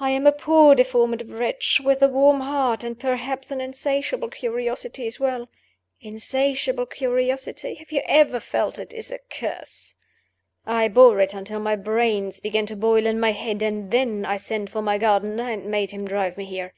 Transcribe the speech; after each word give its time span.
I 0.00 0.08
am 0.12 0.26
a 0.26 0.32
poor 0.32 0.74
deformed 0.74 1.28
wretch, 1.28 1.78
with 1.78 2.00
a 2.02 2.08
warm 2.08 2.40
heart, 2.40 2.82
and, 2.82 2.98
perhaps, 2.98 3.50
an 3.50 3.60
insatiable 3.60 4.30
curiosity 4.30 5.06
as 5.06 5.20
well. 5.20 5.50
Insatiable 6.00 6.86
curiosity 6.86 7.74
(have 7.74 7.92
you 7.92 8.00
ever 8.06 8.40
felt 8.40 8.78
it?) 8.78 8.94
is 8.94 9.10
a 9.12 9.18
curse. 9.28 9.96
I 10.64 10.88
bore 10.88 11.20
it 11.20 11.34
until 11.34 11.60
my 11.60 11.76
brains 11.76 12.40
began 12.40 12.64
to 12.64 12.76
boil 12.76 13.04
in 13.04 13.20
my 13.20 13.32
head; 13.32 13.60
and 13.60 13.90
then 13.90 14.24
I 14.24 14.38
sent 14.38 14.70
for 14.70 14.80
my 14.80 14.96
gardener, 14.96 15.50
and 15.50 15.66
made 15.66 15.90
him 15.90 16.06
drive 16.08 16.38
me 16.38 16.46
here. 16.46 16.72